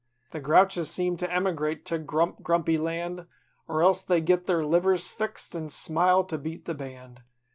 [0.31, 3.27] The grouches seem to emigrate to Grump grumpy Land,
[3.67, 7.21] Or else they get their livers fixed an' smile to beat the band.